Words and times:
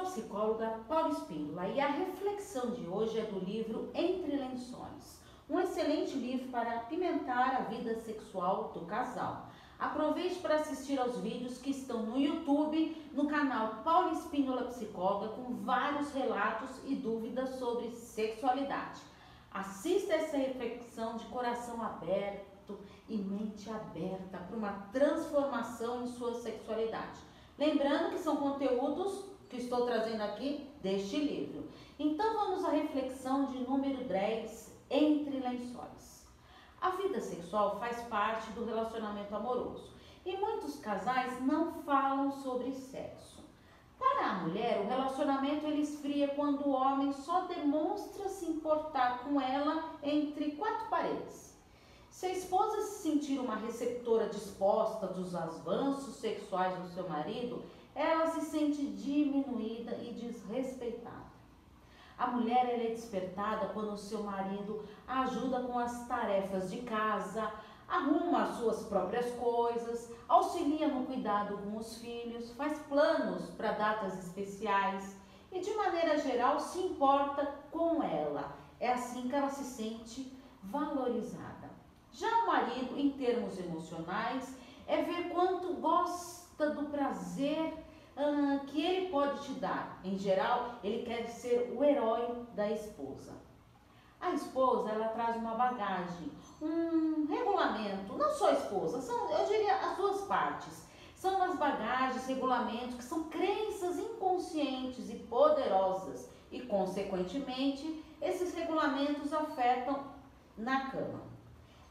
a 0.00 0.04
psicóloga 0.04 0.80
Paula 0.88 1.10
Espíndola 1.10 1.68
e 1.68 1.78
a 1.78 1.88
reflexão 1.88 2.70
de 2.70 2.86
hoje 2.86 3.18
é 3.18 3.24
do 3.24 3.38
livro 3.38 3.90
Entre 3.94 4.34
Lençóis, 4.34 5.20
um 5.48 5.60
excelente 5.60 6.16
livro 6.16 6.48
para 6.48 6.76
apimentar 6.76 7.56
a 7.56 7.64
vida 7.64 7.94
sexual 7.96 8.72
do 8.72 8.86
casal. 8.86 9.50
Aproveite 9.78 10.36
para 10.36 10.54
assistir 10.54 10.98
aos 10.98 11.18
vídeos 11.18 11.58
que 11.58 11.70
estão 11.70 12.02
no 12.02 12.18
YouTube, 12.18 12.96
no 13.12 13.26
canal 13.26 13.82
Paula 13.84 14.12
Espíndola 14.12 14.68
Psicóloga, 14.68 15.34
com 15.34 15.56
vários 15.56 16.10
relatos 16.12 16.80
e 16.86 16.94
dúvidas 16.94 17.50
sobre 17.58 17.90
sexualidade. 17.90 19.00
Assista 19.52 20.14
essa 20.14 20.38
reflexão 20.38 21.18
de 21.18 21.26
coração 21.26 21.82
aberto 21.82 22.78
e 23.06 23.18
mente 23.18 23.68
aberta 23.68 24.38
para 24.38 24.56
uma 24.56 24.72
transformação 24.92 26.04
em 26.04 26.06
sua 26.06 26.34
sexualidade. 26.36 27.20
Lembrando 27.58 28.12
que 28.12 28.18
são 28.18 28.36
conteúdos 28.36 29.29
que 29.50 29.56
estou 29.56 29.84
trazendo 29.84 30.22
aqui 30.22 30.70
deste 30.80 31.16
livro. 31.16 31.68
Então 31.98 32.34
vamos 32.34 32.64
à 32.64 32.70
reflexão 32.70 33.46
de 33.46 33.58
número 33.58 34.04
10, 34.04 34.72
Entre 34.88 35.40
Lençóis. 35.40 36.24
A 36.80 36.90
vida 36.90 37.20
sexual 37.20 37.78
faz 37.78 38.00
parte 38.04 38.50
do 38.52 38.64
relacionamento 38.64 39.34
amoroso 39.34 39.90
e 40.24 40.36
muitos 40.36 40.76
casais 40.76 41.44
não 41.44 41.72
falam 41.82 42.30
sobre 42.30 42.72
sexo. 42.72 43.40
Para 43.98 44.30
a 44.30 44.34
mulher, 44.36 44.80
o 44.80 44.88
relacionamento 44.88 45.66
ele 45.66 45.82
esfria 45.82 46.28
quando 46.28 46.66
o 46.66 46.72
homem 46.72 47.12
só 47.12 47.42
demonstra 47.42 48.28
se 48.28 48.46
importar 48.46 49.24
com 49.24 49.38
ela 49.40 49.96
entre 50.02 50.52
quatro 50.52 50.88
paredes. 50.88 51.58
Se 52.08 52.26
a 52.26 52.32
esposa 52.32 52.82
se 52.82 53.02
sentir 53.02 53.38
uma 53.38 53.56
receptora 53.56 54.28
disposta 54.28 55.06
dos 55.08 55.34
avanços 55.34 56.16
sexuais 56.16 56.78
do 56.78 56.88
seu 56.94 57.08
marido, 57.08 57.62
ela 58.00 58.26
se 58.28 58.40
sente 58.40 58.86
diminuída 58.86 59.94
e 59.96 60.12
desrespeitada. 60.14 61.30
A 62.16 62.28
mulher 62.28 62.66
é 62.68 62.88
despertada 62.88 63.68
quando 63.68 63.92
o 63.92 63.98
seu 63.98 64.22
marido 64.22 64.82
ajuda 65.06 65.60
com 65.60 65.78
as 65.78 66.06
tarefas 66.06 66.70
de 66.70 66.78
casa, 66.82 67.52
arruma 67.86 68.44
as 68.44 68.56
suas 68.56 68.84
próprias 68.84 69.30
coisas, 69.34 70.10
auxilia 70.28 70.88
no 70.88 71.04
cuidado 71.04 71.58
com 71.58 71.76
os 71.76 71.98
filhos, 71.98 72.52
faz 72.52 72.78
planos 72.88 73.50
para 73.50 73.72
datas 73.72 74.18
especiais 74.18 75.16
e, 75.52 75.60
de 75.60 75.74
maneira 75.74 76.16
geral, 76.18 76.58
se 76.58 76.78
importa 76.78 77.54
com 77.70 78.02
ela. 78.02 78.56
É 78.78 78.92
assim 78.92 79.28
que 79.28 79.34
ela 79.34 79.50
se 79.50 79.64
sente 79.64 80.32
valorizada. 80.62 81.70
Já 82.12 82.28
o 82.44 82.46
marido, 82.46 82.98
em 82.98 83.10
termos 83.10 83.58
emocionais, 83.58 84.54
é 84.86 85.02
ver 85.02 85.30
quanto 85.30 85.74
gosta 85.74 86.70
do 86.70 86.86
prazer 86.90 87.74
uh, 88.20 88.60
que 88.66 88.84
ele 88.84 89.08
pode 89.08 89.42
te 89.44 89.52
dar. 89.54 90.00
Em 90.04 90.18
geral, 90.18 90.78
ele 90.84 91.04
quer 91.04 91.26
ser 91.28 91.74
o 91.76 91.82
herói 91.82 92.44
da 92.54 92.70
esposa. 92.70 93.32
A 94.20 94.32
esposa, 94.32 94.90
ela 94.90 95.08
traz 95.08 95.36
uma 95.36 95.54
bagagem, 95.54 96.30
um 96.60 97.26
regulamento, 97.26 98.12
não 98.12 98.30
só 98.30 98.50
a 98.50 98.52
esposa, 98.52 99.00
são, 99.00 99.30
eu 99.30 99.46
diria, 99.46 99.74
as 99.76 99.96
duas 99.96 100.20
partes. 100.22 100.86
São 101.14 101.36
umas 101.36 101.58
bagagens, 101.58 102.26
regulamentos 102.26 102.96
que 102.96 103.04
são 103.04 103.24
crenças 103.24 103.98
inconscientes 103.98 105.10
e 105.10 105.16
poderosas 105.16 106.28
e, 106.50 106.60
consequentemente, 106.60 108.04
esses 108.20 108.54
regulamentos 108.54 109.32
afetam 109.32 110.04
na 110.56 110.90
cama. 110.90 111.20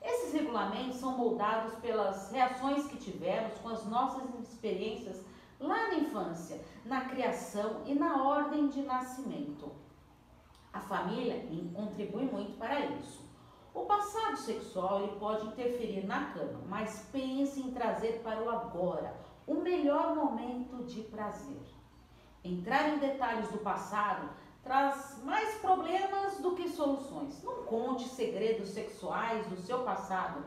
Esses 0.02 0.34
regulamentos 0.34 0.98
são 0.98 1.18
moldados 1.18 1.74
pelas 1.76 2.32
reações 2.32 2.88
que 2.88 2.98
tivemos 2.98 3.54
com 3.60 3.70
as 3.70 3.86
nossas 3.86 4.24
experiências 4.42 5.22
lá 5.60 5.90
na 5.90 5.96
infância, 5.96 6.62
na 6.86 7.02
criação 7.02 7.82
e 7.86 7.94
na 7.94 8.24
ordem 8.24 8.68
de 8.68 8.82
nascimento. 8.82 9.72
A 10.72 10.80
família 10.80 11.46
contribui 11.74 12.26
muito 12.26 12.58
para 12.58 12.80
isso. 12.80 13.28
O 13.74 13.86
passado 13.86 14.38
sexual 14.38 15.04
ele 15.04 15.20
pode 15.20 15.48
interferir 15.48 16.06
na 16.06 16.32
cama, 16.32 16.62
mas 16.68 17.08
pense 17.12 17.60
em 17.60 17.72
trazer 17.72 18.22
para 18.24 18.42
o 18.42 18.50
agora 18.50 19.16
o 19.46 19.56
melhor 19.56 20.16
momento 20.16 20.84
de 20.84 21.02
prazer. 21.02 21.62
Entrar 22.44 22.90
em 22.90 23.00
detalhes 23.00 23.50
do 23.52 23.60
passado 23.60 24.30
traz 24.64 25.22
mais 25.24 25.56
problemas 25.56 26.38
do 26.40 26.56
que 26.56 26.70
soluções. 26.70 27.42
Não 27.44 27.64
conte 27.64 28.08
segredos 28.08 28.70
sexuais 28.70 29.46
do 29.48 29.58
seu 29.58 29.84
passado, 29.84 30.44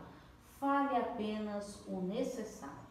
fale 0.61 0.97
apenas 0.97 1.85
o 1.87 2.01
necessário. 2.01 2.82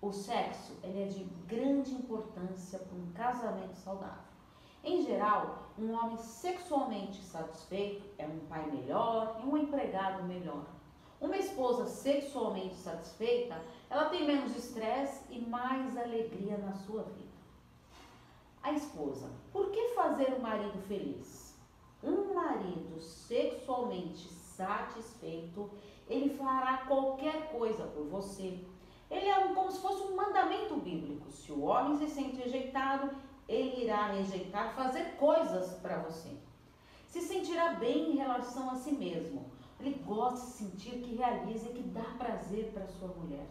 O 0.00 0.12
sexo 0.12 0.74
ele 0.82 1.02
é 1.02 1.06
de 1.06 1.24
grande 1.46 1.92
importância 1.92 2.78
para 2.78 2.96
um 2.96 3.12
casamento 3.12 3.76
saudável. 3.76 4.26
Em 4.84 5.02
geral, 5.02 5.72
um 5.78 5.92
homem 5.92 6.16
sexualmente 6.18 7.22
satisfeito 7.22 8.04
é 8.18 8.26
um 8.26 8.38
pai 8.48 8.70
melhor 8.70 9.40
e 9.42 9.46
um 9.46 9.56
empregado 9.56 10.22
melhor. 10.24 10.64
Uma 11.20 11.36
esposa 11.38 11.86
sexualmente 11.86 12.74
satisfeita, 12.74 13.60
ela 13.88 14.10
tem 14.10 14.26
menos 14.26 14.54
estresse 14.54 15.24
e 15.30 15.40
mais 15.40 15.96
alegria 15.96 16.58
na 16.58 16.74
sua 16.74 17.02
vida. 17.02 17.26
A 18.62 18.72
esposa, 18.72 19.30
por 19.50 19.70
que 19.70 19.88
fazer 19.94 20.34
o 20.34 20.42
marido 20.42 20.78
feliz? 20.86 21.56
Um 22.02 22.34
marido 22.34 23.00
sexualmente 23.00 24.28
satisfeito, 24.28 25.70
ele 26.08 26.30
fará 26.30 26.84
qualquer 26.86 27.50
coisa 27.50 27.84
por 27.86 28.04
você, 28.06 28.64
ele 29.10 29.28
é 29.28 29.38
um, 29.46 29.54
como 29.54 29.70
se 29.70 29.80
fosse 29.80 30.02
um 30.02 30.16
mandamento 30.16 30.76
bíblico. 30.76 31.30
Se 31.30 31.52
o 31.52 31.62
homem 31.62 31.96
se 31.96 32.08
sente 32.08 32.36
rejeitado, 32.36 33.10
ele 33.48 33.84
irá 33.84 34.08
rejeitar, 34.08 34.74
fazer 34.74 35.16
coisas 35.16 35.74
para 35.78 35.98
você. 35.98 36.30
Se 37.06 37.20
sentirá 37.20 37.74
bem 37.74 38.12
em 38.12 38.16
relação 38.16 38.70
a 38.70 38.74
si 38.74 38.92
mesmo. 38.92 39.46
Ele 39.78 40.02
gosta 40.06 40.46
de 40.46 40.52
sentir 40.52 41.02
que 41.02 41.16
realiza 41.16 41.68
e 41.68 41.74
que 41.74 41.82
dá 41.82 42.02
prazer 42.18 42.72
para 42.72 42.88
sua 42.88 43.08
mulher. 43.08 43.46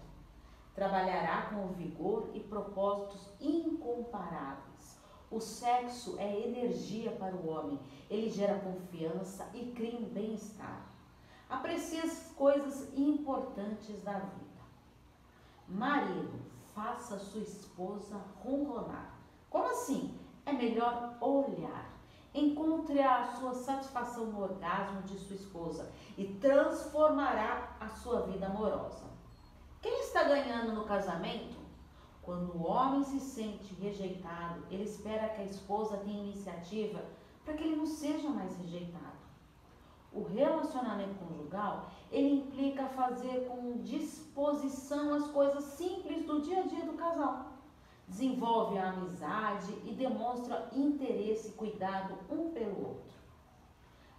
Trabalhará 0.73 1.43
com 1.43 1.67
vigor 1.73 2.29
e 2.33 2.39
propósitos 2.39 3.29
incomparáveis. 3.39 4.99
O 5.31 5.39
sexo 5.39 6.15
é 6.19 6.47
energia 6.47 7.11
para 7.11 7.35
o 7.35 7.49
homem. 7.49 7.79
Ele 8.09 8.29
gera 8.29 8.59
confiança 8.59 9.49
e 9.53 9.71
cria 9.71 9.97
um 9.97 10.05
bem-estar. 10.05 10.85
Aprecie 11.49 11.99
as 11.99 12.33
coisas 12.35 12.91
importantes 12.97 14.01
da 14.03 14.19
vida. 14.19 14.44
Marido, 15.67 16.39
faça 16.73 17.17
sua 17.17 17.41
esposa 17.41 18.21
ronronar. 18.43 19.15
Como 19.49 19.65
assim? 19.65 20.17
É 20.45 20.51
melhor 20.51 21.17
olhar. 21.19 21.91
Encontre 22.33 23.01
a 23.01 23.25
sua 23.25 23.53
satisfação 23.53 24.25
no 24.25 24.41
orgasmo 24.41 25.01
de 25.03 25.17
sua 25.17 25.35
esposa 25.35 25.91
e 26.17 26.25
transformará 26.35 27.75
a 27.79 27.87
sua 27.87 28.21
vida 28.21 28.45
amorosa. 28.47 29.05
Quem 29.81 30.01
está 30.01 30.23
ganhando 30.23 30.73
no 30.73 30.83
casamento? 30.83 31.55
Quando 32.21 32.55
o 32.57 32.67
homem 32.67 33.03
se 33.03 33.19
sente 33.19 33.73
rejeitado, 33.75 34.63
ele 34.69 34.83
espera 34.83 35.29
que 35.29 35.41
a 35.41 35.45
esposa 35.45 35.97
tenha 35.97 36.23
iniciativa 36.23 37.01
para 37.43 37.53
que 37.53 37.63
ele 37.63 37.75
não 37.75 37.85
seja 37.85 38.27
mais 38.29 38.57
rejeitado. 38.57 39.24
O 40.15 40.23
relacionamento 40.23 41.15
conjugal, 41.15 41.91
ele 42.09 42.35
implica 42.35 42.87
fazer 42.87 43.49
com 43.49 43.81
disposição 43.83 45.13
as 45.13 45.27
coisas 45.27 45.61
simples 45.65 46.25
do 46.25 46.41
dia 46.41 46.61
a 46.61 46.67
dia 46.67 46.85
do 46.85 46.93
casal. 46.93 47.47
Desenvolve 48.07 48.77
a 48.77 48.91
amizade 48.91 49.73
e 49.83 49.93
demonstra 49.93 50.69
interesse 50.73 51.49
e 51.49 51.51
cuidado 51.51 52.17
um 52.29 52.51
pelo 52.51 52.87
outro. 52.87 53.13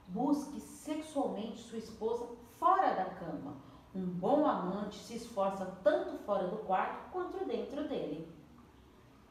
Busque 0.08 0.60
sexualmente 0.60 1.62
sua 1.62 1.78
esposa 1.78 2.28
fora 2.58 2.94
da 2.94 3.06
cama. 3.06 3.56
Um 3.94 4.04
bom 4.04 4.44
amante 4.44 4.98
se 4.98 5.16
esforça 5.16 5.64
tanto 5.82 6.18
fora 6.24 6.46
do 6.48 6.58
quarto 6.58 7.10
quanto 7.10 7.42
dentro 7.46 7.88
dele. 7.88 8.28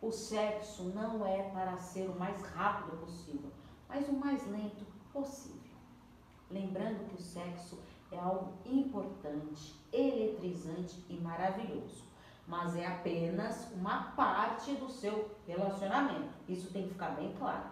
O 0.01 0.11
sexo 0.11 0.85
não 0.85 1.23
é 1.25 1.43
para 1.49 1.77
ser 1.77 2.09
o 2.09 2.17
mais 2.17 2.41
rápido 2.41 2.97
possível, 2.97 3.51
mas 3.87 4.07
o 4.09 4.13
mais 4.13 4.45
lento 4.47 4.83
possível. 5.13 5.64
Lembrando 6.49 7.09
que 7.09 7.15
o 7.15 7.21
sexo 7.21 7.79
é 8.11 8.19
algo 8.19 8.53
importante, 8.65 9.75
eletrizante 9.91 11.03
e 11.09 11.15
maravilhoso, 11.15 12.03
mas 12.47 12.75
é 12.75 12.85
apenas 12.85 13.71
uma 13.73 14.11
parte 14.11 14.73
do 14.75 14.89
seu 14.89 15.31
relacionamento. 15.47 16.33
Isso 16.47 16.71
tem 16.71 16.83
que 16.83 16.93
ficar 16.93 17.09
bem 17.09 17.33
claro. 17.37 17.71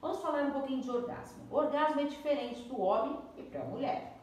Vamos 0.00 0.20
falar 0.20 0.44
um 0.44 0.52
pouquinho 0.52 0.82
de 0.82 0.90
orgasmo. 0.90 1.44
O 1.50 1.56
orgasmo 1.56 2.00
é 2.00 2.04
diferente 2.04 2.62
do 2.62 2.80
homem 2.80 3.18
e 3.36 3.42
para 3.42 3.60
a 3.60 3.66
mulher. 3.66 4.18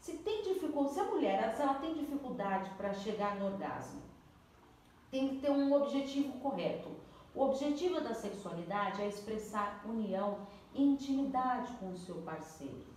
Se 0.00 0.18
tem 0.18 0.42
dificuldade, 0.42 0.94
se 0.94 1.00
a 1.00 1.04
mulher 1.04 1.54
se 1.54 1.62
ela 1.62 1.74
tem 1.74 1.94
dificuldade 1.94 2.68
para 2.76 2.92
chegar 2.92 3.36
no 3.36 3.46
orgasmo, 3.46 4.02
tem 5.10 5.28
que 5.28 5.36
ter 5.36 5.50
um 5.50 5.72
objetivo 5.72 6.38
correto. 6.40 6.90
O 7.34 7.44
objetivo 7.44 8.00
da 8.00 8.12
sexualidade 8.12 9.00
é 9.00 9.08
expressar 9.08 9.82
união 9.84 10.46
e 10.74 10.82
intimidade 10.82 11.72
com 11.74 11.90
o 11.90 11.96
seu 11.96 12.16
parceiro. 12.22 12.93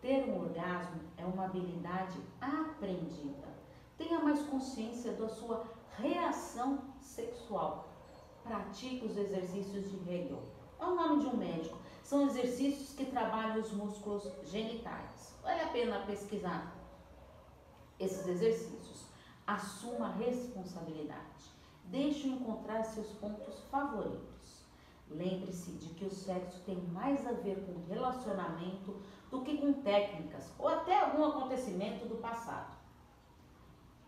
Ter 0.00 0.28
um 0.28 0.40
orgasmo 0.40 1.00
é 1.16 1.24
uma 1.24 1.46
habilidade 1.46 2.18
aprendida. 2.40 3.48
Tenha 3.96 4.20
mais 4.20 4.40
consciência 4.42 5.12
da 5.12 5.28
sua 5.28 5.64
reação 5.96 6.78
sexual. 7.00 7.88
pratique 8.44 9.04
os 9.04 9.16
exercícios 9.16 9.90
de 9.90 9.96
Hegel. 10.08 10.42
É 10.80 10.84
o 10.84 10.94
nome 10.94 11.20
de 11.20 11.26
um 11.26 11.36
médico. 11.36 11.76
São 12.02 12.26
exercícios 12.26 12.94
que 12.94 13.04
trabalham 13.06 13.60
os 13.60 13.72
músculos 13.72 14.30
genitais. 14.44 15.36
Vale 15.42 15.60
a 15.60 15.68
pena 15.68 16.06
pesquisar 16.06 16.74
esses 17.98 18.26
exercícios. 18.26 19.04
Assuma 19.46 20.06
a 20.06 20.12
responsabilidade. 20.12 21.50
Deixe-o 21.84 22.32
encontrar 22.32 22.84
seus 22.84 23.08
pontos 23.14 23.64
favoritos. 23.70 24.57
Lembre-se 25.10 25.72
de 25.72 25.88
que 25.94 26.04
o 26.04 26.10
sexo 26.10 26.60
tem 26.64 26.76
mais 26.92 27.26
a 27.26 27.32
ver 27.32 27.64
com 27.64 27.92
relacionamento 27.92 28.96
do 29.30 29.42
que 29.42 29.58
com 29.58 29.72
técnicas 29.72 30.52
ou 30.58 30.68
até 30.68 30.98
algum 30.98 31.24
acontecimento 31.24 32.06
do 32.06 32.16
passado. 32.16 32.76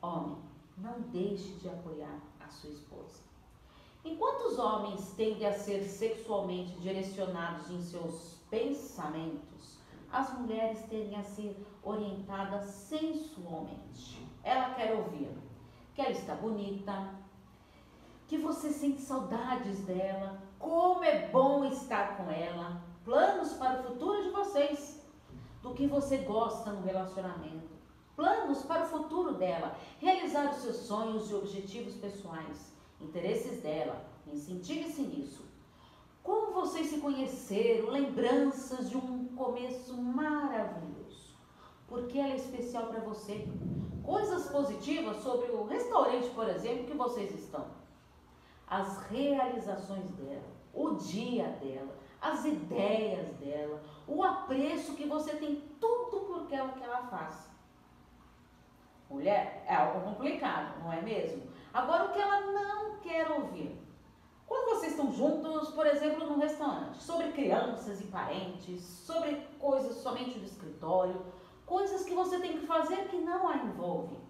Homem, 0.02 0.38
não 0.76 1.00
deixe 1.02 1.54
de 1.54 1.68
apoiar 1.68 2.20
a 2.38 2.48
sua 2.48 2.70
esposa. 2.70 3.20
Enquanto 4.04 4.48
os 4.48 4.58
homens 4.58 5.12
tendem 5.14 5.46
a 5.46 5.52
ser 5.52 5.82
sexualmente 5.84 6.72
direcionados 6.80 7.70
em 7.70 7.82
seus 7.82 8.36
pensamentos, 8.50 9.78
as 10.10 10.32
mulheres 10.38 10.82
tendem 10.88 11.16
a 11.16 11.22
ser 11.22 11.54
orientadas 11.82 12.64
sensualmente. 12.64 14.26
Ela 14.42 14.74
quer 14.74 14.94
ouvir 14.94 15.30
que 15.94 16.00
ela 16.00 16.10
está 16.10 16.34
bonita, 16.34 17.14
que 18.26 18.38
você 18.38 18.70
sente 18.70 19.02
saudades 19.02 19.80
dela, 19.84 20.42
como 20.60 21.02
é 21.02 21.26
bom 21.28 21.64
estar 21.64 22.18
com 22.18 22.30
ela, 22.30 22.82
planos 23.02 23.54
para 23.54 23.80
o 23.80 23.82
futuro 23.82 24.22
de 24.22 24.30
vocês, 24.30 25.00
do 25.62 25.72
que 25.72 25.86
você 25.86 26.18
gosta 26.18 26.70
no 26.70 26.82
relacionamento, 26.82 27.70
planos 28.14 28.62
para 28.62 28.84
o 28.84 28.88
futuro 28.88 29.34
dela, 29.34 29.74
realizar 29.98 30.50
os 30.50 30.58
seus 30.58 30.76
sonhos 30.76 31.30
e 31.30 31.34
objetivos 31.34 31.94
pessoais, 31.94 32.74
interesses 33.00 33.62
dela, 33.62 34.04
incentive-se 34.26 35.00
nisso. 35.00 35.46
Como 36.22 36.52
vocês 36.52 36.88
se 36.88 36.98
conheceram, 36.98 37.88
lembranças 37.88 38.90
de 38.90 38.98
um 38.98 39.28
começo 39.28 39.96
maravilhoso. 39.96 41.34
Porque 41.88 42.18
ela 42.18 42.34
é 42.34 42.36
especial 42.36 42.88
para 42.88 43.00
você. 43.00 43.48
Coisas 44.04 44.46
positivas 44.48 45.22
sobre 45.22 45.50
o 45.50 45.64
restaurante, 45.64 46.28
por 46.30 46.46
exemplo, 46.48 46.84
que 46.84 46.94
vocês 46.94 47.34
estão 47.34 47.79
as 48.70 49.02
realizações 49.08 50.08
dela, 50.12 50.48
o 50.72 50.94
dia 50.94 51.48
dela, 51.60 51.98
as 52.22 52.44
ideias 52.44 53.28
dela, 53.34 53.82
o 54.06 54.22
apreço 54.22 54.94
que 54.94 55.06
você 55.06 55.34
tem 55.34 55.56
tudo 55.80 56.20
por 56.20 56.42
aquela 56.42 56.68
que 56.68 56.84
ela 56.84 57.02
faz. 57.08 57.50
Mulher, 59.10 59.64
é 59.66 59.74
algo 59.74 60.02
complicado, 60.02 60.80
não 60.84 60.92
é 60.92 61.02
mesmo? 61.02 61.42
Agora, 61.74 62.04
o 62.04 62.12
que 62.12 62.20
ela 62.20 62.52
não 62.52 62.98
quer 63.00 63.28
ouvir? 63.28 63.76
Quando 64.46 64.76
vocês 64.76 64.92
estão 64.92 65.12
juntos, 65.12 65.70
por 65.70 65.86
exemplo, 65.86 66.26
num 66.26 66.38
restaurante, 66.38 67.02
sobre 67.02 67.32
crianças 67.32 68.00
e 68.00 68.04
parentes, 68.04 68.82
sobre 68.82 69.34
coisas 69.58 69.96
somente 69.96 70.38
do 70.38 70.44
escritório, 70.44 71.24
coisas 71.66 72.04
que 72.04 72.14
você 72.14 72.38
tem 72.38 72.58
que 72.58 72.66
fazer 72.66 73.08
que 73.08 73.16
não 73.16 73.48
a 73.48 73.56
envolvem 73.56 74.29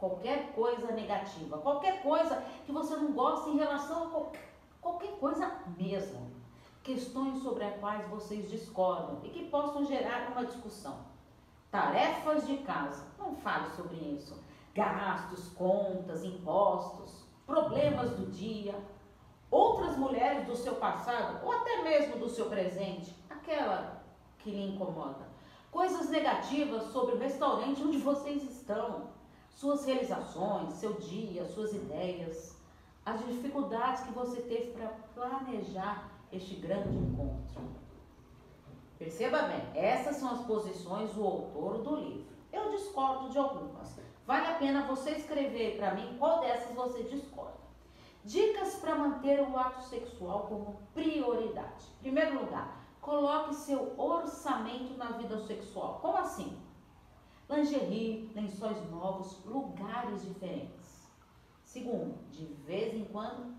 qualquer 0.00 0.52
coisa 0.52 0.90
negativa, 0.92 1.58
qualquer 1.58 2.02
coisa 2.02 2.42
que 2.64 2.72
você 2.72 2.96
não 2.96 3.12
gosta 3.12 3.50
em 3.50 3.58
relação 3.58 4.04
a 4.04 4.10
qualquer, 4.10 4.54
qualquer 4.80 5.12
coisa 5.18 5.52
mesmo. 5.76 6.30
Questões 6.82 7.42
sobre 7.42 7.64
as 7.64 7.78
quais 7.78 8.08
vocês 8.08 8.50
discordam 8.50 9.20
e 9.22 9.28
que 9.28 9.44
possam 9.50 9.84
gerar 9.84 10.32
uma 10.32 10.46
discussão. 10.46 10.98
Tarefas 11.70 12.46
de 12.46 12.56
casa, 12.58 13.04
não 13.18 13.36
fale 13.36 13.68
sobre 13.76 13.96
isso. 13.96 14.42
Gastos, 14.74 15.48
contas, 15.50 16.24
impostos, 16.24 17.26
problemas 17.46 18.10
do 18.12 18.30
dia, 18.30 18.74
outras 19.50 19.96
mulheres 19.98 20.46
do 20.46 20.56
seu 20.56 20.76
passado 20.76 21.44
ou 21.44 21.52
até 21.52 21.82
mesmo 21.82 22.16
do 22.16 22.30
seu 22.30 22.46
presente, 22.46 23.14
aquela 23.28 24.02
que 24.38 24.50
lhe 24.50 24.74
incomoda. 24.74 25.28
Coisas 25.70 26.08
negativas 26.08 26.84
sobre 26.84 27.16
o 27.16 27.18
restaurante 27.18 27.82
onde 27.82 27.98
vocês 27.98 28.42
estão 28.42 29.19
suas 29.54 29.84
realizações, 29.84 30.74
seu 30.74 30.94
dia, 30.94 31.44
suas 31.44 31.72
ideias, 31.72 32.56
as 33.04 33.24
dificuldades 33.26 34.04
que 34.04 34.12
você 34.12 34.40
teve 34.42 34.72
para 34.72 34.88
planejar 35.14 36.10
este 36.32 36.54
grande 36.56 36.96
encontro. 36.96 37.62
Perceba 38.98 39.42
bem, 39.42 39.62
essas 39.74 40.16
são 40.16 40.30
as 40.32 40.42
posições 40.42 41.12
do 41.12 41.24
autor 41.24 41.78
do 41.78 41.96
livro. 41.96 42.26
Eu 42.52 42.70
discordo 42.70 43.30
de 43.30 43.38
algumas. 43.38 43.98
Vale 44.26 44.46
a 44.46 44.54
pena 44.54 44.86
você 44.86 45.12
escrever 45.12 45.76
para 45.76 45.94
mim 45.94 46.16
qual 46.18 46.40
dessas 46.40 46.74
você 46.74 47.02
discorda. 47.04 47.58
Dicas 48.24 48.74
para 48.74 48.94
manter 48.94 49.40
o 49.40 49.58
ato 49.58 49.82
sexual 49.84 50.46
como 50.48 50.76
prioridade. 50.92 51.86
Primeiro 52.00 52.40
lugar, 52.40 52.84
coloque 53.00 53.54
seu 53.54 53.94
orçamento 53.98 54.96
na 54.96 55.12
vida 55.12 55.38
sexual. 55.38 55.98
Como 56.02 56.18
assim? 56.18 56.56
Lingerie, 57.50 58.30
lençóis 58.34 58.78
novos, 58.90 59.44
lugares 59.44 60.22
diferentes. 60.22 61.10
Segundo, 61.64 62.14
de 62.30 62.46
vez 62.64 62.94
em 62.94 63.04
quando, 63.04 63.54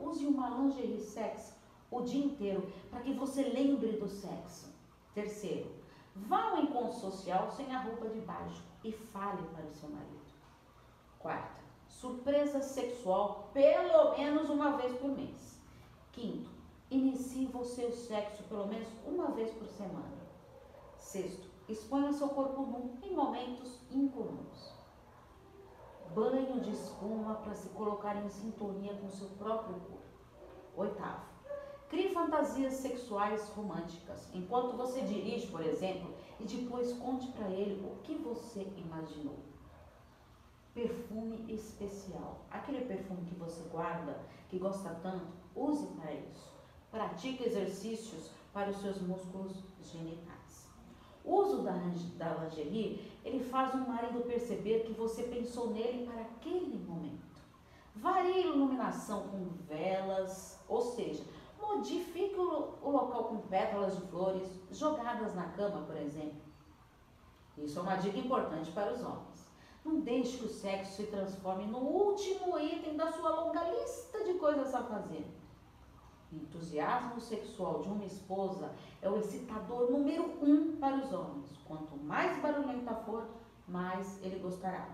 use 0.00 0.26
uma 0.26 0.48
lingerie 0.50 1.00
sexy 1.00 1.54
o 1.90 2.02
dia 2.02 2.24
inteiro 2.24 2.72
para 2.90 3.00
que 3.00 3.12
você 3.12 3.42
lembre 3.42 3.92
do 3.92 4.08
sexo. 4.08 4.74
Terceiro, 5.14 5.70
vá 6.14 6.50
ao 6.50 6.62
encontro 6.62 6.98
social 6.98 7.50
sem 7.50 7.74
a 7.74 7.80
roupa 7.80 8.08
de 8.08 8.20
baixo 8.20 8.62
e 8.82 8.92
fale 8.92 9.42
para 9.54 9.64
o 9.64 9.72
seu 9.72 9.88
marido. 9.88 10.26
Quarta, 11.18 11.62
surpresa 11.88 12.60
sexual 12.60 13.50
pelo 13.52 14.16
menos 14.16 14.50
uma 14.50 14.76
vez 14.76 14.96
por 14.98 15.10
mês. 15.10 15.60
Quinto, 16.12 16.50
inicie 16.90 17.48
o 17.52 17.64
seu 17.64 17.92
sexo 17.92 18.42
pelo 18.44 18.66
menos 18.66 18.88
uma 19.06 19.28
vez 19.28 19.50
por 19.52 19.66
semana. 19.68 20.16
Sexto, 20.98 21.55
Exponha 21.68 22.12
seu 22.12 22.28
corpo 22.28 22.62
nu 22.62 22.98
em 23.02 23.12
momentos 23.12 23.80
incomuns. 23.90 24.72
Banho 26.14 26.60
de 26.60 26.70
espuma 26.70 27.34
para 27.36 27.54
se 27.54 27.68
colocar 27.70 28.14
em 28.16 28.28
sintonia 28.28 28.94
com 28.94 29.10
seu 29.10 29.28
próprio 29.30 29.74
corpo. 29.74 30.06
Oitavo. 30.76 31.26
Crie 31.88 32.12
fantasias 32.12 32.74
sexuais 32.74 33.48
românticas 33.48 34.28
enquanto 34.32 34.76
você 34.76 35.02
dirige, 35.02 35.48
por 35.48 35.60
exemplo, 35.60 36.14
e 36.38 36.44
depois 36.44 36.92
conte 36.94 37.26
para 37.32 37.48
ele 37.48 37.84
o 37.84 37.96
que 38.02 38.14
você 38.14 38.62
imaginou. 38.76 39.38
Perfume 40.72 41.52
especial. 41.52 42.42
Aquele 42.50 42.84
perfume 42.84 43.24
que 43.24 43.34
você 43.34 43.62
guarda, 43.70 44.20
que 44.48 44.58
gosta 44.58 44.90
tanto, 45.02 45.26
use 45.54 45.86
para 45.94 46.12
isso. 46.12 46.52
Pratique 46.90 47.44
exercícios 47.44 48.30
para 48.52 48.70
os 48.70 48.76
seus 48.80 49.00
músculos 49.00 49.64
genitais. 49.80 50.45
O 51.26 51.40
uso 51.40 51.62
da, 51.62 51.72
da 52.16 52.44
lingerie, 52.44 53.12
ele 53.24 53.42
faz 53.42 53.74
o 53.74 53.78
marido 53.78 54.20
perceber 54.20 54.84
que 54.84 54.92
você 54.92 55.24
pensou 55.24 55.70
nele 55.70 56.06
para 56.06 56.22
aquele 56.22 56.78
momento. 56.78 57.42
Varie 57.96 58.44
a 58.44 58.46
iluminação 58.46 59.26
com 59.28 59.48
velas, 59.66 60.62
ou 60.68 60.80
seja, 60.80 61.24
modifique 61.60 62.38
o, 62.38 62.74
o 62.80 62.90
local 62.90 63.24
com 63.24 63.38
pétalas 63.38 63.96
de 63.96 64.02
flores 64.06 64.48
jogadas 64.70 65.34
na 65.34 65.48
cama, 65.48 65.82
por 65.84 65.96
exemplo. 65.96 66.46
Isso 67.58 67.78
é 67.80 67.82
uma 67.82 67.96
dica 67.96 68.18
importante 68.18 68.70
para 68.70 68.92
os 68.92 69.02
homens. 69.02 69.50
Não 69.84 70.00
deixe 70.00 70.38
que 70.38 70.44
o 70.44 70.48
sexo 70.48 70.92
se 70.96 71.06
transforme 71.08 71.66
no 71.66 71.78
último 71.78 72.56
item 72.56 72.96
da 72.96 73.10
sua 73.10 73.30
longa 73.30 73.64
lista 73.70 74.22
de 74.22 74.34
coisas 74.34 74.72
a 74.74 74.82
fazer 74.84 75.26
entusiasmo 76.32 77.20
sexual 77.20 77.82
de 77.82 77.88
uma 77.88 78.04
esposa 78.04 78.72
é 79.00 79.08
o 79.08 79.18
excitador 79.18 79.90
número 79.90 80.24
um 80.42 80.76
para 80.76 80.96
os 80.96 81.12
homens. 81.12 81.46
Quanto 81.66 81.96
mais 81.96 82.40
barulhenta 82.40 82.94
for, 82.94 83.26
mais 83.68 84.22
ele 84.22 84.38
gostará. 84.38 84.88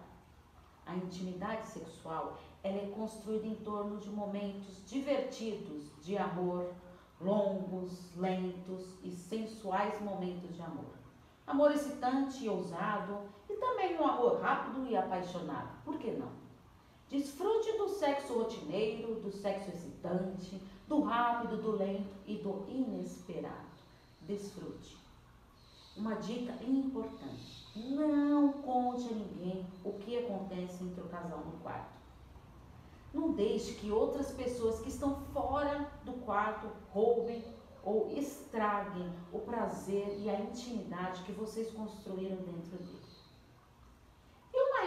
A 0.85 0.97
intimidade 0.97 1.67
sexual 1.67 2.39
ela 2.63 2.79
é 2.79 2.93
construída 2.95 3.47
em 3.47 3.55
torno 3.57 3.99
de 3.99 4.11
momentos 4.11 4.85
divertidos 4.87 5.91
de 6.03 6.17
amor, 6.17 6.73
longos, 7.21 8.15
lentos 8.17 8.97
e 9.03 9.11
sensuais 9.11 10.01
momentos 10.01 10.55
de 10.55 10.63
amor. 10.63 10.93
Amor 11.47 11.73
excitante 11.73 12.45
e 12.45 12.49
ousado 12.49 13.21
e 13.49 13.55
também 13.55 13.99
um 13.99 14.07
amor 14.07 14.41
rápido 14.41 14.87
e 14.87 14.97
apaixonado. 14.97 15.83
Por 15.85 15.99
que 15.99 16.11
não? 16.13 16.42
Desfrute 17.13 17.77
do 17.77 17.91
sexo 17.91 18.33
rotineiro, 18.33 19.17
do 19.17 19.31
sexo 19.31 19.69
excitante, 19.69 20.59
do 20.89 21.03
rápido, 21.03 21.61
do 21.61 21.73
lento 21.73 22.17
e 22.27 22.37
do 22.37 22.65
inesperado. 22.71 23.69
Desfrute. 24.23 24.97
Uma 25.95 26.15
dica 26.15 26.55
importante: 26.65 27.67
não 27.77 28.55
conte 28.55 29.13
a 29.13 29.15
ninguém 29.15 29.67
o 29.85 29.93
que 29.93 30.17
acontece 30.17 30.83
entre 30.85 31.03
o 31.03 31.09
casal 31.09 31.41
no 31.41 31.59
quarto. 31.59 32.01
Não 33.13 33.33
deixe 33.33 33.75
que 33.75 33.91
outras 33.91 34.33
pessoas 34.33 34.81
que 34.81 34.89
estão 34.89 35.21
fora 35.35 35.93
do 36.07 36.15
quarto 36.25 36.67
roubem 36.95 37.45
ou 37.85 38.11
estraguem 38.17 39.13
o 39.31 39.39
prazer 39.41 40.19
e 40.19 40.31
a 40.31 40.41
intimidade 40.41 41.25
que 41.25 41.33
vocês 41.33 41.71
construíram 41.73 42.37
dentro 42.37 42.79
dele. 42.79 43.02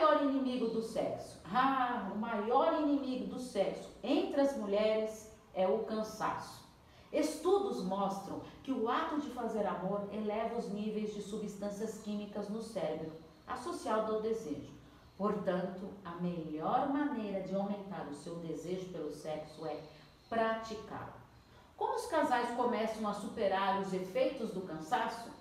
Maior 0.05 0.23
inimigo 0.23 0.67
do 0.67 0.83
sexo? 0.83 1.39
Ah, 1.51 2.11
o 2.13 2.17
maior 2.19 2.79
inimigo 2.79 3.25
do 3.25 3.39
sexo 3.39 3.89
entre 4.03 4.39
as 4.39 4.55
mulheres 4.55 5.31
é 5.51 5.67
o 5.67 5.79
cansaço. 5.79 6.63
Estudos 7.11 7.81
mostram 7.83 8.39
que 8.61 8.71
o 8.71 8.87
ato 8.87 9.19
de 9.19 9.31
fazer 9.31 9.65
amor 9.65 10.07
eleva 10.13 10.59
os 10.59 10.69
níveis 10.69 11.11
de 11.15 11.23
substâncias 11.23 11.97
químicas 12.03 12.49
no 12.49 12.61
cérebro, 12.61 13.13
associado 13.47 14.13
ao 14.13 14.21
desejo. 14.21 14.71
Portanto, 15.17 15.89
a 16.03 16.11
melhor 16.21 16.87
maneira 16.89 17.41
de 17.41 17.55
aumentar 17.55 18.05
o 18.07 18.13
seu 18.13 18.35
desejo 18.35 18.85
pelo 18.89 19.11
sexo 19.11 19.65
é 19.65 19.81
praticá-lo. 20.29 21.13
Como 21.75 21.95
os 21.95 22.05
casais 22.05 22.55
começam 22.55 23.07
a 23.07 23.13
superar 23.15 23.81
os 23.81 23.91
efeitos 23.91 24.51
do 24.51 24.61
cansaço? 24.61 25.31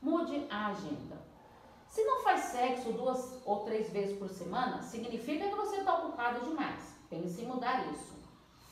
Mude 0.00 0.46
a 0.48 0.68
agenda. 0.68 1.29
Se 1.90 2.04
não 2.04 2.22
faz 2.22 2.42
sexo 2.42 2.92
duas 2.92 3.40
ou 3.44 3.64
três 3.64 3.90
vezes 3.90 4.16
por 4.16 4.28
semana, 4.28 4.80
significa 4.80 5.48
que 5.48 5.56
você 5.56 5.78
está 5.78 5.98
ocupado 5.98 6.44
demais. 6.44 6.94
Pense 7.10 7.42
em 7.42 7.46
mudar 7.46 7.90
isso. 7.92 8.14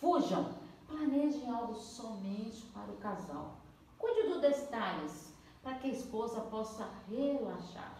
Fujam. 0.00 0.54
Planejem 0.86 1.50
algo 1.50 1.74
somente 1.74 2.62
para 2.72 2.90
o 2.92 2.96
casal. 2.96 3.56
Cuide 3.98 4.28
dos 4.28 4.40
detalhes 4.40 5.34
para 5.64 5.74
que 5.74 5.88
a 5.88 5.92
esposa 5.92 6.42
possa 6.42 6.88
relaxar. 7.10 7.98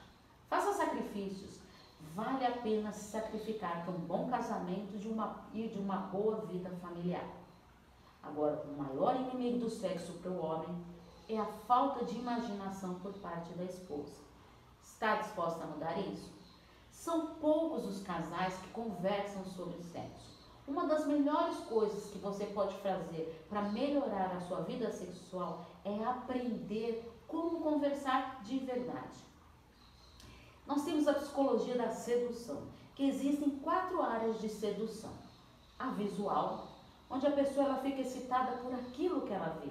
Faça 0.48 0.72
sacrifícios. 0.74 1.58
Vale 2.14 2.46
a 2.46 2.52
pena 2.52 2.92
se 2.92 3.10
sacrificar 3.10 3.84
por 3.84 3.96
um 3.96 4.06
bom 4.06 4.30
casamento 4.30 4.96
de 4.96 5.08
uma, 5.08 5.44
e 5.52 5.66
de 5.66 5.80
uma 5.80 5.96
boa 5.96 6.36
vida 6.46 6.70
familiar. 6.80 7.26
Agora, 8.22 8.64
o 8.64 8.80
maior 8.80 9.16
inimigo 9.16 9.58
do 9.58 9.68
sexo 9.70 10.12
para 10.14 10.30
o 10.30 10.40
homem 10.40 10.76
é 11.28 11.36
a 11.36 11.44
falta 11.44 12.04
de 12.04 12.16
imaginação 12.16 12.94
por 13.00 13.12
parte 13.14 13.52
da 13.54 13.64
esposa. 13.64 14.27
Está 14.92 15.16
disposta 15.16 15.62
a 15.62 15.66
mudar 15.66 15.96
isso? 15.98 16.28
São 16.90 17.34
poucos 17.34 17.84
os 17.84 18.02
casais 18.02 18.56
que 18.56 18.68
conversam 18.70 19.44
sobre 19.44 19.80
sexo. 19.82 20.38
Uma 20.66 20.86
das 20.86 21.06
melhores 21.06 21.56
coisas 21.60 22.10
que 22.10 22.18
você 22.18 22.46
pode 22.46 22.74
fazer 22.78 23.46
para 23.48 23.62
melhorar 23.62 24.32
a 24.32 24.40
sua 24.40 24.62
vida 24.62 24.90
sexual 24.90 25.64
é 25.84 26.02
aprender 26.04 27.08
como 27.28 27.60
conversar 27.60 28.42
de 28.42 28.58
verdade. 28.58 29.24
Nós 30.66 30.84
temos 30.84 31.06
a 31.06 31.14
psicologia 31.14 31.78
da 31.78 31.90
sedução, 31.90 32.62
que 32.96 33.08
existem 33.08 33.50
quatro 33.60 34.02
áreas 34.02 34.40
de 34.40 34.48
sedução: 34.48 35.12
a 35.78 35.90
visual, 35.90 36.66
onde 37.08 37.26
a 37.26 37.32
pessoa 37.32 37.66
ela 37.66 37.82
fica 37.82 38.00
excitada 38.00 38.56
por 38.56 38.74
aquilo 38.74 39.22
que 39.22 39.32
ela 39.32 39.60
vê; 39.62 39.70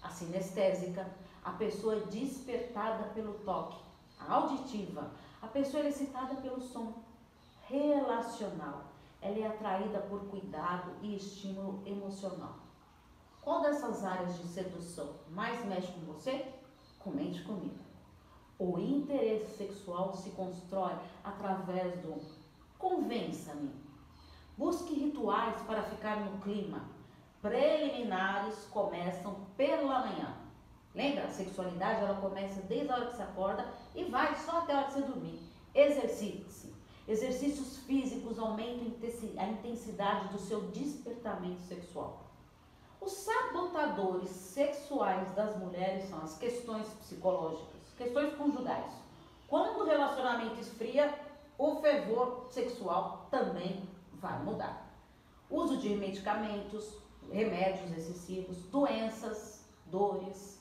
a 0.00 0.10
sinestésica, 0.10 1.10
a 1.44 1.50
pessoa 1.52 1.96
é 1.96 2.00
despertada 2.06 3.08
pelo 3.14 3.34
toque; 3.40 3.82
auditiva, 4.18 5.10
a 5.40 5.46
pessoa 5.46 5.82
é 5.84 5.88
excitada 5.88 6.34
pelo 6.36 6.60
som; 6.60 6.92
relacional, 7.68 8.84
ela 9.20 9.38
é 9.38 9.46
atraída 9.46 10.00
por 10.00 10.20
cuidado 10.26 10.92
e 11.02 11.16
estímulo 11.16 11.82
emocional. 11.86 12.56
Qual 13.40 13.60
dessas 13.60 14.04
áreas 14.04 14.38
de 14.38 14.48
sedução 14.48 15.14
mais 15.30 15.64
mexe 15.66 15.92
com 15.92 16.00
você? 16.12 16.46
Comente 16.98 17.42
comigo. 17.42 17.84
O 18.58 18.78
interesse 18.78 19.56
sexual 19.56 20.14
se 20.14 20.30
constrói 20.30 20.94
através 21.22 22.00
do 22.00 22.14
convença-me. 22.78 23.70
Busque 24.56 24.94
rituais 24.94 25.60
para 25.62 25.82
ficar 25.82 26.20
no 26.20 26.38
clima. 26.40 26.82
Preliminares 27.40 28.66
começam 28.66 29.34
pela 29.56 30.00
manhã. 30.00 30.43
Lembra? 30.94 31.24
A 31.24 31.30
sexualidade 31.30 32.02
ela 32.02 32.20
começa 32.20 32.62
desde 32.62 32.90
a 32.90 32.96
hora 32.96 33.06
que 33.06 33.16
você 33.16 33.22
acorda 33.22 33.66
e 33.94 34.04
vai 34.04 34.34
só 34.36 34.58
até 34.58 34.72
a 34.72 34.76
hora 34.78 34.86
que 34.86 34.92
você 34.92 35.02
dormir. 35.02 35.40
Exercite-se. 35.74 36.72
Exercícios 37.06 37.78
físicos 37.78 38.38
aumentam 38.38 38.94
a 39.36 39.46
intensidade 39.46 40.28
do 40.28 40.38
seu 40.38 40.62
despertamento 40.70 41.60
sexual. 41.62 42.24
Os 43.00 43.12
sabotadores 43.12 44.30
sexuais 44.30 45.30
das 45.34 45.58
mulheres 45.58 46.08
são 46.08 46.22
as 46.22 46.38
questões 46.38 46.86
psicológicas, 46.94 47.82
questões 47.98 48.34
conjugais. 48.34 48.92
Quando 49.46 49.80
o 49.80 49.84
relacionamento 49.84 50.58
esfria, 50.58 51.12
o 51.58 51.76
fervor 51.82 52.46
sexual 52.50 53.26
também 53.30 53.86
vai 54.14 54.42
mudar. 54.42 54.90
Uso 55.50 55.76
de 55.76 55.90
medicamentos, 55.90 56.94
remédios 57.30 57.90
excessivos, 57.92 58.56
doenças, 58.70 59.62
dores. 59.86 60.58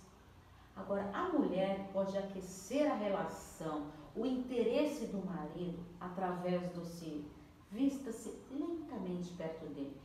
Agora, 0.75 1.09
a 1.13 1.29
mulher 1.29 1.89
pode 1.93 2.17
aquecer 2.17 2.91
a 2.91 2.95
relação 2.95 3.91
o 4.15 4.25
interesse 4.25 5.07
do 5.07 5.25
marido 5.25 5.79
através 5.99 6.67
do 6.69 6.85
se 6.85 7.25
vista-se 7.71 8.37
lentamente 8.51 9.33
perto 9.33 9.65
dele. 9.73 9.97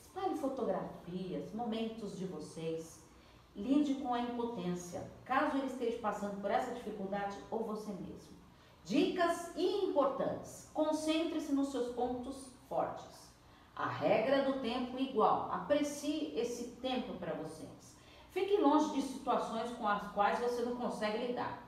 Espalhe 0.00 0.36
fotografias, 0.36 1.52
momentos 1.52 2.16
de 2.16 2.24
vocês. 2.26 2.98
Lide 3.54 3.96
com 3.96 4.14
a 4.14 4.20
impotência, 4.20 5.10
caso 5.24 5.58
ele 5.58 5.66
esteja 5.66 5.98
passando 5.98 6.40
por 6.40 6.50
essa 6.50 6.72
dificuldade 6.72 7.36
ou 7.50 7.64
você 7.64 7.90
mesmo. 7.92 8.40
Dicas 8.84 9.54
importantes. 9.56 10.70
Concentre-se 10.72 11.52
nos 11.52 11.68
seus 11.70 11.92
pontos 11.94 12.50
fortes. 12.68 13.30
A 13.76 13.88
regra 13.88 14.44
do 14.44 14.60
tempo 14.60 14.98
igual. 14.98 15.50
Aprecie 15.52 16.32
esse 16.38 16.76
tempo 16.76 17.14
para 17.14 17.34
vocês. 17.34 17.79
Fique 18.30 18.56
longe 18.58 18.94
de 18.94 19.02
situações 19.02 19.70
com 19.72 19.86
as 19.86 20.06
quais 20.12 20.38
você 20.38 20.62
não 20.62 20.76
consegue 20.76 21.26
lidar. 21.26 21.62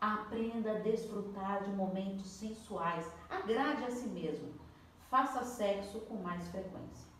Aprenda 0.00 0.72
a 0.72 0.78
desfrutar 0.78 1.64
de 1.64 1.70
momentos 1.70 2.26
sensuais. 2.26 3.06
Agrade 3.28 3.84
a 3.84 3.90
si 3.90 4.08
mesmo. 4.08 4.52
Faça 5.10 5.42
sexo 5.42 6.00
com 6.00 6.16
mais 6.16 6.46
frequência. 6.48 7.10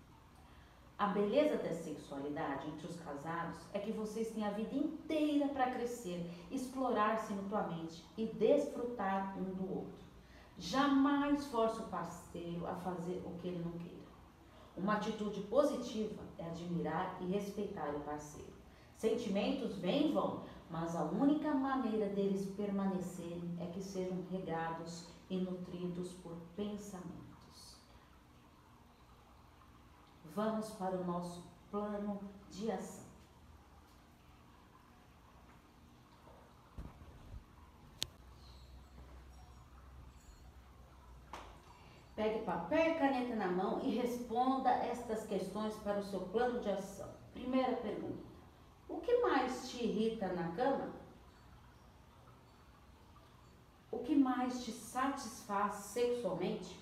A 0.99 1.07
beleza 1.07 1.57
da 1.57 1.73
sexualidade 1.73 2.69
entre 2.69 2.87
os 2.87 3.01
casados 3.01 3.59
é 3.73 3.79
que 3.79 3.91
vocês 3.91 4.31
têm 4.33 4.45
a 4.45 4.51
vida 4.51 4.75
inteira 4.75 5.49
para 5.49 5.71
crescer, 5.71 6.31
explorar-se 6.51 7.33
mutuamente 7.33 8.05
e 8.19 8.27
desfrutar 8.27 9.35
um 9.39 9.45
do 9.45 9.79
outro. 9.79 10.05
Jamais 10.59 11.47
force 11.47 11.81
o 11.81 11.85
parceiro 11.85 12.67
a 12.67 12.75
fazer 12.75 13.23
o 13.25 13.31
que 13.39 13.49
ele 13.49 13.65
não 13.65 13.73
queira. 13.79 14.00
Uma 14.83 14.95
atitude 14.95 15.43
positiva 15.43 16.23
é 16.39 16.47
admirar 16.47 17.19
e 17.21 17.27
respeitar 17.27 17.95
o 17.95 18.01
parceiro. 18.01 18.51
Sentimentos 18.97 19.77
vêm 19.77 20.13
vão, 20.13 20.45
mas 20.71 20.97
a 20.97 21.05
única 21.05 21.53
maneira 21.53 22.09
deles 22.09 22.47
permanecerem 22.57 23.59
é 23.61 23.67
que 23.67 23.83
sejam 23.83 24.25
regados 24.31 25.07
e 25.29 25.37
nutridos 25.37 26.13
por 26.23 26.35
pensamentos. 26.57 27.77
Vamos 30.35 30.71
para 30.71 30.97
o 30.97 31.05
nosso 31.05 31.45
plano 31.71 32.19
de 32.51 32.73
ação. 32.73 33.10
Pegue 42.21 42.41
papel 42.41 42.91
e 42.91 42.95
caneta 42.97 43.35
na 43.35 43.47
mão 43.47 43.81
e 43.83 43.97
responda 43.97 44.69
estas 44.69 45.27
questões 45.27 45.75
para 45.77 46.01
o 46.01 46.05
seu 46.05 46.21
plano 46.21 46.61
de 46.61 46.69
ação. 46.69 47.09
Primeira 47.33 47.75
pergunta. 47.77 48.23
O 48.87 49.01
que 49.01 49.23
mais 49.23 49.71
te 49.71 49.83
irrita 49.83 50.29
na 50.29 50.53
cama? 50.53 50.93
O 53.91 54.01
que 54.01 54.15
mais 54.15 54.63
te 54.63 54.71
satisfaz 54.71 55.77
sexualmente? 55.77 56.79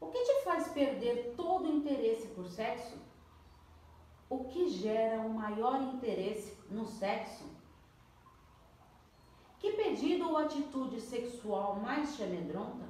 O 0.00 0.06
que 0.06 0.24
te 0.24 0.44
faz 0.44 0.68
perder 0.68 1.34
todo 1.36 1.68
o 1.68 1.76
interesse 1.76 2.28
por 2.28 2.46
sexo? 2.46 2.96
O 4.30 4.44
que 4.44 4.66
gera 4.70 5.20
o 5.20 5.34
maior 5.34 5.82
interesse 5.82 6.56
no 6.70 6.86
sexo? 6.86 7.57
Que 9.58 9.72
pedido 9.72 10.28
ou 10.28 10.36
atitude 10.36 11.00
sexual 11.00 11.76
mais 11.76 12.14
te 12.14 12.22
amedronta? 12.22 12.86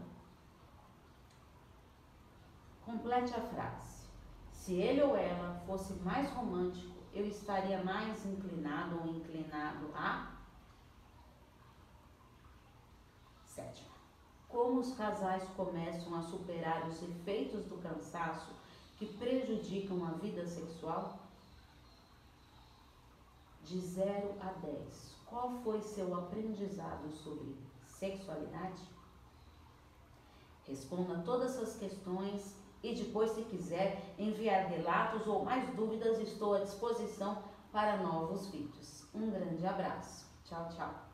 Complete 2.84 3.34
a 3.34 3.40
frase. 3.40 4.06
Se 4.52 4.74
ele 4.74 5.02
ou 5.02 5.16
ela 5.16 5.62
fosse 5.66 5.94
mais 5.94 6.30
romântico, 6.30 6.94
eu 7.14 7.26
estaria 7.26 7.82
mais 7.82 8.24
inclinado 8.26 9.00
ou 9.00 9.16
inclinado 9.16 9.90
a. 9.94 10.36
Sétima. 13.46 13.88
Como 14.48 14.80
os 14.80 14.94
casais 14.94 15.42
começam 15.56 16.14
a 16.14 16.22
superar 16.22 16.86
os 16.86 17.02
efeitos 17.02 17.64
do 17.64 17.78
cansaço 17.78 18.52
que 18.98 19.06
prejudicam 19.06 20.04
a 20.06 20.10
vida 20.12 20.46
sexual? 20.46 21.18
De 23.64 23.78
0 23.80 24.34
a 24.40 24.52
10, 24.52 25.17
qual 25.28 25.50
foi 25.62 25.80
seu 25.82 26.14
aprendizado 26.14 27.10
sobre 27.10 27.56
sexualidade? 27.86 28.82
Responda 30.66 31.22
todas 31.24 31.56
essas 31.56 31.76
questões 31.76 32.54
e 32.82 32.94
depois, 32.94 33.32
se 33.32 33.42
quiser 33.42 34.14
enviar 34.18 34.68
relatos 34.68 35.26
ou 35.26 35.44
mais 35.44 35.68
dúvidas, 35.74 36.18
estou 36.20 36.54
à 36.54 36.60
disposição 36.60 37.42
para 37.72 37.96
novos 37.96 38.46
vídeos. 38.48 39.04
Um 39.14 39.30
grande 39.30 39.66
abraço. 39.66 40.26
Tchau, 40.44 40.68
tchau. 40.74 41.07